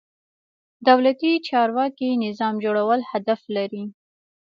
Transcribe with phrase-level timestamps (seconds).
[0.87, 3.83] دولتي چارواکي نظام جوړول هدف لري.